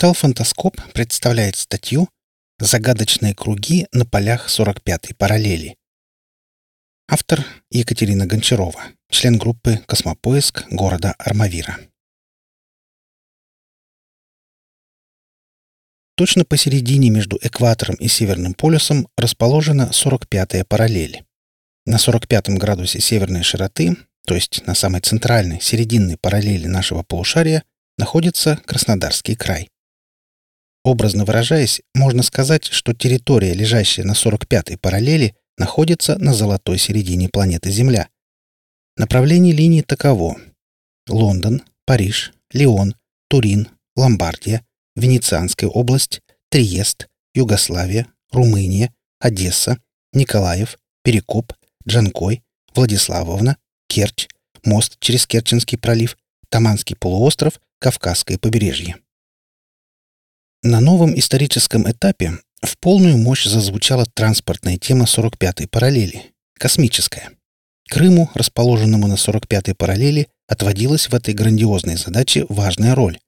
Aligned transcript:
Портал 0.00 0.14
«Фантаскоп» 0.14 0.80
представляет 0.94 1.56
статью 1.56 2.08
«Загадочные 2.58 3.34
круги 3.34 3.86
на 3.92 4.06
полях 4.06 4.48
45-й 4.48 5.14
параллели». 5.14 5.76
Автор 7.06 7.44
Екатерина 7.70 8.24
Гончарова, 8.24 8.80
член 9.10 9.36
группы 9.36 9.76
«Космопоиск» 9.86 10.64
города 10.70 11.14
Армавира. 11.18 11.78
Точно 16.16 16.46
посередине 16.46 17.10
между 17.10 17.38
экватором 17.42 17.96
и 17.96 18.08
Северным 18.08 18.54
полюсом 18.54 19.06
расположена 19.18 19.90
45-я 19.92 20.64
параллель. 20.64 21.26
На 21.84 21.98
45 21.98 22.48
градусе 22.56 23.02
северной 23.02 23.42
широты, 23.42 23.98
то 24.26 24.34
есть 24.34 24.66
на 24.66 24.74
самой 24.74 25.02
центральной, 25.02 25.60
серединной 25.60 26.16
параллели 26.16 26.66
нашего 26.66 27.02
полушария, 27.02 27.64
находится 27.98 28.56
Краснодарский 28.64 29.36
край. 29.36 29.68
Образно 30.82 31.24
выражаясь, 31.24 31.82
можно 31.94 32.22
сказать, 32.22 32.64
что 32.64 32.94
территория, 32.94 33.52
лежащая 33.52 34.04
на 34.04 34.12
45-й 34.12 34.78
параллели, 34.78 35.34
находится 35.58 36.16
на 36.18 36.32
золотой 36.32 36.78
середине 36.78 37.28
планеты 37.28 37.70
Земля. 37.70 38.08
Направление 38.96 39.52
линии 39.52 39.82
таково. 39.82 40.36
Лондон, 41.06 41.62
Париж, 41.84 42.32
Лион, 42.52 42.94
Турин, 43.28 43.68
Ломбардия, 43.96 44.64
Венецианская 44.96 45.68
область, 45.68 46.22
Триест, 46.48 47.08
Югославия, 47.34 48.06
Румыния, 48.32 48.94
Одесса, 49.18 49.78
Николаев, 50.12 50.78
Перекоп, 51.02 51.52
Джанкой, 51.86 52.42
Владиславовна, 52.74 53.56
Керчь, 53.88 54.28
мост 54.64 54.96
через 55.00 55.26
Керченский 55.26 55.78
пролив, 55.78 56.16
Таманский 56.48 56.96
полуостров, 56.96 57.60
Кавказское 57.80 58.38
побережье. 58.38 58.96
На 60.62 60.80
новом 60.80 61.18
историческом 61.18 61.90
этапе 61.90 62.34
в 62.60 62.76
полную 62.76 63.16
мощь 63.16 63.46
зазвучала 63.46 64.04
транспортная 64.04 64.76
тема 64.76 65.06
45-й 65.06 65.66
параллели— 65.66 66.34
космическая. 66.58 67.30
Крыму, 67.88 68.28
расположенному 68.34 69.06
на 69.06 69.14
45-й 69.14 69.74
параллели, 69.74 70.28
отводилась 70.46 71.08
в 71.08 71.14
этой 71.14 71.32
грандиозной 71.32 71.96
задаче 71.96 72.44
важная 72.50 72.94
роль. 72.94 73.18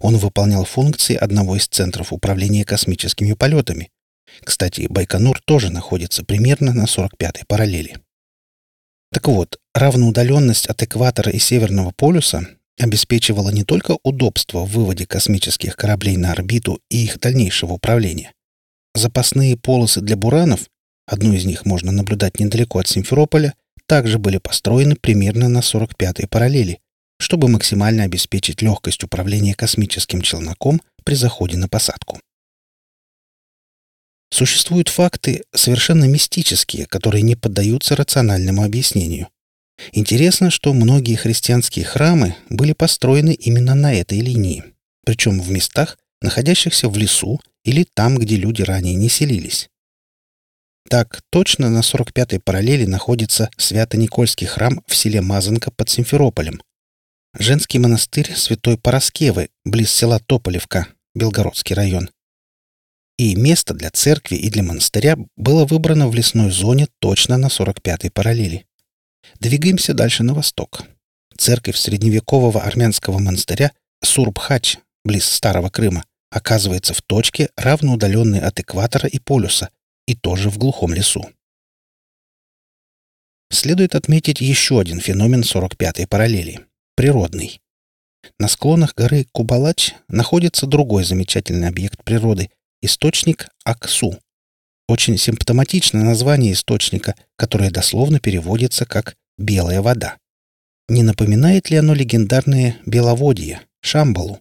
Он 0.00 0.16
выполнял 0.16 0.64
функции 0.64 1.14
одного 1.14 1.56
из 1.56 1.68
центров 1.68 2.10
управления 2.10 2.64
космическими 2.64 3.34
полетами. 3.34 3.90
Кстати, 4.42 4.86
Байконур 4.88 5.42
тоже 5.44 5.70
находится 5.70 6.24
примерно 6.24 6.72
на 6.72 6.84
45-й 6.84 7.44
параллели. 7.46 7.98
Так 9.12 9.28
вот, 9.28 9.58
равноудаленность 9.74 10.68
от 10.68 10.82
экватора 10.82 11.30
и 11.32 11.38
Северного 11.38 11.90
полюса 11.90 12.46
обеспечивала 12.78 13.50
не 13.50 13.64
только 13.64 13.98
удобство 14.02 14.64
в 14.64 14.70
выводе 14.70 15.06
космических 15.06 15.76
кораблей 15.76 16.16
на 16.16 16.32
орбиту 16.32 16.80
и 16.90 17.04
их 17.04 17.18
дальнейшего 17.20 17.74
управления. 17.74 18.32
Запасные 18.94 19.56
полосы 19.56 20.00
для 20.00 20.16
буранов, 20.16 20.68
одну 21.06 21.32
из 21.32 21.44
них 21.44 21.66
можно 21.66 21.92
наблюдать 21.92 22.40
недалеко 22.40 22.78
от 22.78 22.88
Симферополя, 22.88 23.54
также 23.86 24.18
были 24.18 24.38
построены 24.38 24.96
примерно 24.96 25.48
на 25.48 25.58
45-й 25.58 26.26
параллели, 26.28 26.80
чтобы 27.18 27.48
максимально 27.48 28.04
обеспечить 28.04 28.62
легкость 28.62 29.02
управления 29.02 29.54
космическим 29.54 30.20
челноком 30.20 30.80
при 31.04 31.14
заходе 31.14 31.56
на 31.56 31.68
посадку. 31.68 32.20
Существуют 34.30 34.88
факты 34.88 35.42
совершенно 35.54 36.04
мистические, 36.04 36.86
которые 36.86 37.22
не 37.22 37.34
поддаются 37.34 37.96
рациональному 37.96 38.62
объяснению. 38.62 39.28
Интересно, 39.92 40.50
что 40.50 40.72
многие 40.72 41.14
христианские 41.14 41.84
храмы 41.84 42.36
были 42.50 42.72
построены 42.72 43.32
именно 43.34 43.74
на 43.74 43.94
этой 43.94 44.20
линии, 44.20 44.64
причем 45.04 45.40
в 45.40 45.50
местах, 45.50 45.98
находящихся 46.20 46.88
в 46.88 46.96
лесу 46.96 47.40
или 47.64 47.86
там, 47.94 48.18
где 48.18 48.36
люди 48.36 48.62
ранее 48.62 48.94
не 48.94 49.08
селились. 49.08 49.68
Так, 50.88 51.22
точно 51.30 51.68
на 51.70 51.80
45-й 51.80 52.40
параллели 52.40 52.86
находится 52.86 53.50
Свято-Никольский 53.56 54.46
храм 54.46 54.82
в 54.86 54.96
селе 54.96 55.20
Мазанка 55.20 55.70
под 55.70 55.90
Симферополем, 55.90 56.60
женский 57.38 57.78
монастырь 57.78 58.34
Святой 58.34 58.78
Пороскевы 58.78 59.50
близ 59.64 59.92
села 59.92 60.18
Тополевка, 60.18 60.88
Белгородский 61.14 61.74
район. 61.74 62.10
И 63.18 63.34
место 63.34 63.74
для 63.74 63.90
церкви 63.90 64.36
и 64.36 64.48
для 64.48 64.62
монастыря 64.62 65.16
было 65.36 65.64
выбрано 65.64 66.08
в 66.08 66.14
лесной 66.14 66.50
зоне 66.50 66.86
точно 67.00 67.36
на 67.36 67.46
45-й 67.46 68.10
параллели. 68.10 68.67
Двигаемся 69.40 69.94
дальше 69.94 70.22
на 70.22 70.34
восток. 70.34 70.82
Церковь 71.36 71.76
средневекового 71.76 72.62
армянского 72.62 73.18
монастыря 73.18 73.72
Сурбхач, 74.02 74.78
близ 75.04 75.24
Старого 75.24 75.70
Крыма, 75.70 76.04
оказывается 76.30 76.94
в 76.94 77.02
точке, 77.02 77.50
равно 77.56 77.94
удаленной 77.94 78.40
от 78.40 78.60
экватора 78.60 79.08
и 79.08 79.18
полюса, 79.18 79.70
и 80.06 80.14
тоже 80.14 80.50
в 80.50 80.58
глухом 80.58 80.92
лесу. 80.92 81.28
Следует 83.50 83.94
отметить 83.94 84.40
еще 84.40 84.80
один 84.80 85.00
феномен 85.00 85.40
45-й 85.40 86.06
параллели— 86.06 86.66
природный. 86.96 87.60
На 88.38 88.48
склонах 88.48 88.94
горы 88.94 89.26
Кубалач 89.32 89.94
находится 90.08 90.66
другой 90.66 91.04
замечательный 91.04 91.68
объект 91.68 92.04
природы— 92.04 92.50
источник 92.82 93.48
Аксу, 93.64 94.18
очень 94.88 95.18
симптоматичное 95.18 96.02
название 96.02 96.54
источника, 96.54 97.14
которое 97.36 97.70
дословно 97.70 98.18
переводится 98.18 98.86
как 98.86 99.16
«белая 99.36 99.82
вода». 99.82 100.16
Не 100.88 101.02
напоминает 101.02 101.70
ли 101.70 101.76
оно 101.76 101.92
легендарное 101.92 102.78
беловодье, 102.86 103.60
Шамбалу? 103.82 104.40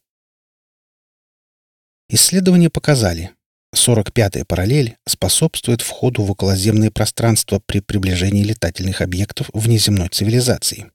Исследования 2.10 2.70
показали, 2.70 3.32
45-я 3.76 4.46
параллель 4.46 4.96
способствует 5.06 5.82
входу 5.82 6.24
в 6.24 6.32
околоземное 6.32 6.90
пространство 6.90 7.62
при 7.66 7.82
приближении 7.82 8.44
летательных 8.44 9.02
объектов 9.02 9.50
внеземной 9.54 10.08
цивилизации. 10.08 10.90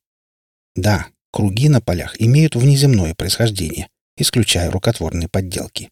Да, 0.75 1.07
круги 1.31 1.69
на 1.69 1.83
полях 1.83 2.19
имеют 2.19 2.57
внеземное 2.57 3.15
происхождение, 3.15 3.89
исключая 4.17 4.71
рукотворные 4.71 5.29
подделки. 5.29 5.91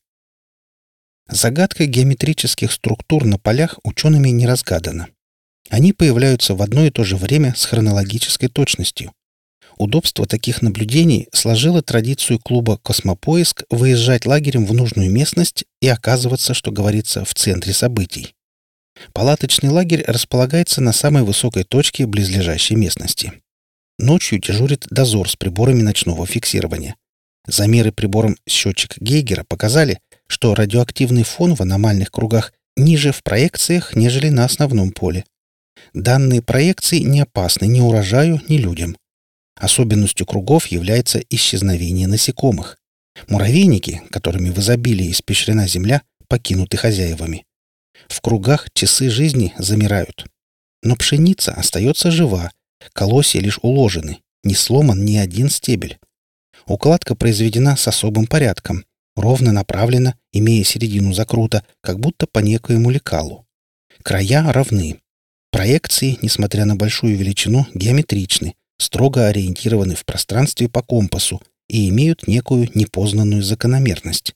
Загадка 1.32 1.86
геометрических 1.86 2.72
структур 2.72 3.24
на 3.24 3.38
полях 3.38 3.78
учеными 3.84 4.30
не 4.30 4.46
разгадана. 4.46 5.08
Они 5.68 5.92
появляются 5.92 6.56
в 6.56 6.62
одно 6.62 6.84
и 6.84 6.90
то 6.90 7.04
же 7.04 7.16
время 7.16 7.54
с 7.56 7.66
хронологической 7.66 8.48
точностью. 8.48 9.12
Удобство 9.76 10.26
таких 10.26 10.60
наблюдений 10.60 11.28
сложило 11.32 11.82
традицию 11.82 12.40
клуба 12.40 12.78
«Космопоиск» 12.78 13.62
выезжать 13.70 14.26
лагерем 14.26 14.66
в 14.66 14.74
нужную 14.74 15.08
местность 15.08 15.64
и 15.80 15.86
оказываться, 15.86 16.52
что 16.52 16.72
говорится, 16.72 17.24
в 17.24 17.32
центре 17.34 17.72
событий. 17.72 18.34
Палаточный 19.12 19.70
лагерь 19.70 20.04
располагается 20.08 20.80
на 20.80 20.92
самой 20.92 21.22
высокой 21.22 21.62
точке 21.62 22.06
близлежащей 22.06 22.74
местности. 22.74 23.32
Ночью 24.00 24.40
дежурит 24.40 24.86
дозор 24.90 25.30
с 25.30 25.36
приборами 25.36 25.82
ночного 25.82 26.26
фиксирования. 26.26 26.96
Замеры 27.46 27.92
прибором 27.92 28.36
счетчик 28.48 28.98
Гейгера 28.98 29.44
показали, 29.44 30.00
что 30.30 30.54
радиоактивный 30.54 31.24
фон 31.24 31.56
в 31.56 31.60
аномальных 31.60 32.12
кругах 32.12 32.52
ниже 32.76 33.10
в 33.10 33.24
проекциях, 33.24 33.96
нежели 33.96 34.28
на 34.28 34.44
основном 34.44 34.92
поле. 34.92 35.24
Данные 35.92 36.40
проекции 36.40 37.00
не 37.00 37.22
опасны 37.22 37.66
ни 37.66 37.80
урожаю, 37.80 38.40
ни 38.48 38.56
людям. 38.56 38.96
Особенностью 39.56 40.26
кругов 40.26 40.68
является 40.68 41.18
исчезновение 41.18 42.06
насекомых. 42.06 42.78
Муравейники, 43.28 44.02
которыми 44.10 44.50
в 44.50 44.58
изобилии 44.60 45.10
испещрена 45.10 45.66
Земля, 45.66 46.02
покинуты 46.28 46.76
хозяевами. 46.76 47.44
В 48.06 48.20
кругах 48.20 48.68
часы 48.72 49.10
жизни 49.10 49.52
замирают. 49.58 50.26
Но 50.84 50.94
пшеница 50.94 51.52
остается 51.52 52.12
жива, 52.12 52.52
колосья 52.92 53.40
лишь 53.40 53.58
уложены, 53.62 54.20
не 54.44 54.54
сломан 54.54 55.04
ни 55.04 55.16
один 55.16 55.50
стебель. 55.50 55.98
Укладка 56.66 57.16
произведена 57.16 57.76
с 57.76 57.88
особым 57.88 58.28
порядком, 58.28 58.84
ровно 59.16 59.50
направлена, 59.52 60.14
имея 60.32 60.64
середину 60.64 61.12
закрута, 61.12 61.64
как 61.80 61.98
будто 61.98 62.26
по 62.26 62.38
некоему 62.38 62.90
лекалу. 62.90 63.46
Края 64.02 64.52
равны. 64.52 65.00
Проекции, 65.50 66.18
несмотря 66.22 66.64
на 66.64 66.76
большую 66.76 67.16
величину, 67.16 67.66
геометричны, 67.74 68.54
строго 68.78 69.26
ориентированы 69.26 69.94
в 69.94 70.04
пространстве 70.04 70.68
по 70.68 70.82
компасу 70.82 71.42
и 71.68 71.88
имеют 71.88 72.26
некую 72.28 72.70
непознанную 72.74 73.42
закономерность. 73.42 74.34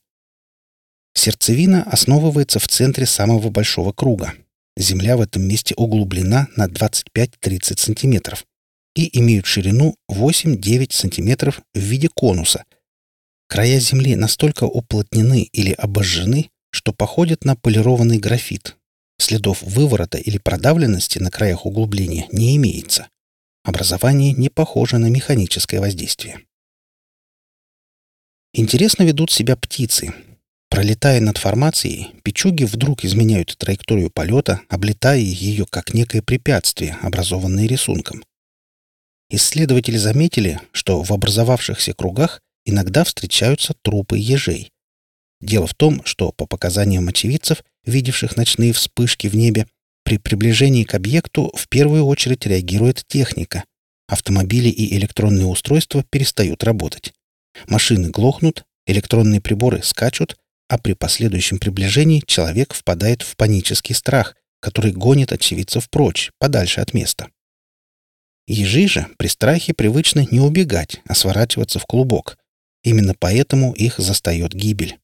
Сердцевина 1.13 1.83
основывается 1.83 2.59
в 2.59 2.67
центре 2.67 3.05
самого 3.05 3.49
большого 3.49 3.93
круга. 3.93 4.33
Земля 4.77 5.15
в 5.15 5.21
этом 5.21 5.43
месте 5.43 5.73
углублена 5.75 6.47
на 6.57 6.67
25-30 6.67 7.79
см 7.79 8.37
и 8.95 9.19
имеют 9.19 9.45
ширину 9.45 9.95
8-9 10.11 10.91
см 10.91 11.53
в 11.73 11.79
виде 11.79 12.09
конуса– 12.09 12.65
Края 13.47 13.79
земли 13.79 14.15
настолько 14.15 14.63
уплотнены 14.63 15.43
или 15.43 15.71
обожжены, 15.71 16.49
что 16.71 16.93
походят 16.93 17.45
на 17.45 17.55
полированный 17.55 18.17
графит. 18.17 18.75
Следов 19.17 19.61
выворота 19.61 20.17
или 20.17 20.37
продавленности 20.37 21.19
на 21.19 21.31
краях 21.31 21.65
углубления 21.65 22.27
не 22.31 22.55
имеется. 22.57 23.07
Образование 23.63 24.33
не 24.33 24.49
похоже 24.49 24.97
на 24.97 25.07
механическое 25.07 25.79
воздействие. 25.79 26.41
Интересно 28.53 29.03
ведут 29.03 29.31
себя 29.31 29.55
птицы. 29.55 30.13
Пролетая 30.69 31.21
над 31.21 31.37
формацией, 31.37 32.11
печуги 32.23 32.63
вдруг 32.65 33.05
изменяют 33.05 33.57
траекторию 33.57 34.09
полета, 34.09 34.61
облетая 34.69 35.19
ее 35.19 35.65
как 35.69 35.93
некое 35.93 36.21
препятствие, 36.21 36.97
образованное 37.01 37.67
рисунком. 37.67 38.23
Исследователи 39.29 39.97
заметили, 39.97 40.59
что 40.71 41.01
в 41.01 41.11
образовавшихся 41.11 41.93
кругах 41.93 42.41
иногда 42.65 43.03
встречаются 43.03 43.73
трупы 43.81 44.17
ежей. 44.17 44.71
Дело 45.41 45.67
в 45.67 45.73
том, 45.73 46.03
что 46.05 46.31
по 46.31 46.45
показаниям 46.45 47.07
очевидцев, 47.07 47.63
видевших 47.85 48.35
ночные 48.35 48.73
вспышки 48.73 49.27
в 49.27 49.35
небе, 49.35 49.67
при 50.03 50.17
приближении 50.17 50.83
к 50.83 50.93
объекту 50.93 51.51
в 51.55 51.67
первую 51.67 52.05
очередь 52.05 52.45
реагирует 52.45 53.05
техника. 53.07 53.63
Автомобили 54.07 54.69
и 54.69 54.95
электронные 54.97 55.47
устройства 55.47 56.03
перестают 56.03 56.63
работать. 56.63 57.13
Машины 57.67 58.09
глохнут, 58.09 58.65
электронные 58.85 59.41
приборы 59.41 59.81
скачут, 59.81 60.37
а 60.67 60.77
при 60.77 60.93
последующем 60.93 61.57
приближении 61.57 62.23
человек 62.25 62.73
впадает 62.73 63.21
в 63.21 63.35
панический 63.35 63.95
страх, 63.95 64.35
который 64.59 64.91
гонит 64.91 65.31
очевидцев 65.31 65.89
прочь, 65.89 66.31
подальше 66.39 66.81
от 66.81 66.93
места. 66.93 67.29
Ежи 68.47 68.87
же 68.87 69.07
при 69.17 69.27
страхе 69.27 69.73
привычно 69.73 70.27
не 70.29 70.39
убегать, 70.39 71.01
а 71.07 71.15
сворачиваться 71.15 71.79
в 71.79 71.85
клубок. 71.85 72.37
Именно 72.85 73.15
поэтому 73.17 73.73
их 73.73 73.97
застает 73.97 74.53
гибель. 74.53 74.99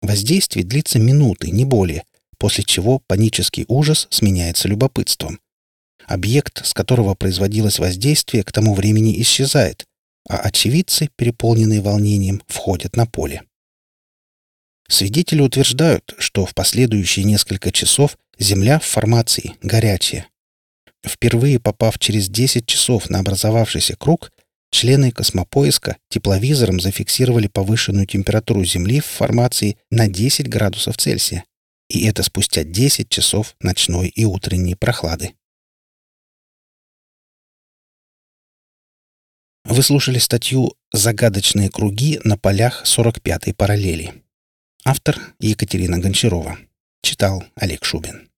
Воздействие 0.00 0.64
длится 0.64 1.00
минуты, 1.00 1.50
не 1.50 1.64
более, 1.64 2.04
после 2.38 2.62
чего 2.62 3.00
панический 3.08 3.64
ужас 3.66 4.06
сменяется 4.10 4.68
любопытством. 4.68 5.40
Объект, 6.06 6.64
с 6.64 6.72
которого 6.72 7.16
производилось 7.16 7.80
воздействие, 7.80 8.44
к 8.44 8.52
тому 8.52 8.72
времени 8.72 9.20
исчезает, 9.20 9.84
а 10.28 10.36
очевидцы, 10.36 11.10
переполненные 11.16 11.80
волнением, 11.80 12.40
входят 12.46 12.96
на 12.96 13.04
поле. 13.04 13.42
Свидетели 14.88 15.40
утверждают, 15.40 16.14
что 16.18 16.46
в 16.46 16.54
последующие 16.54 17.24
несколько 17.24 17.72
часов 17.72 18.16
Земля 18.38 18.78
в 18.78 18.84
формации 18.84 19.54
горячая. 19.60 20.28
Впервые 21.04 21.58
попав 21.58 21.98
через 21.98 22.28
10 22.28 22.64
часов 22.66 23.10
на 23.10 23.18
образовавшийся 23.18 23.96
круг, 23.96 24.30
члены 24.70 25.10
космопоиска 25.10 25.96
тепловизором 26.08 26.80
зафиксировали 26.80 27.48
повышенную 27.48 28.06
температуру 28.06 28.64
Земли 28.64 29.00
в 29.00 29.06
формации 29.06 29.76
на 29.90 30.08
10 30.08 30.48
градусов 30.48 30.96
Цельсия. 30.96 31.44
И 31.88 32.06
это 32.06 32.22
спустя 32.22 32.64
10 32.64 33.08
часов 33.08 33.56
ночной 33.60 34.08
и 34.08 34.24
утренней 34.24 34.74
прохлады. 34.74 35.34
Вы 39.64 39.82
слушали 39.82 40.18
статью 40.18 40.74
«Загадочные 40.92 41.70
круги 41.70 42.20
на 42.24 42.38
полях 42.38 42.84
45-й 42.84 43.52
параллели». 43.52 44.14
Автор 44.84 45.18
Екатерина 45.40 45.98
Гончарова. 45.98 46.58
Читал 47.02 47.44
Олег 47.54 47.84
Шубин. 47.84 48.30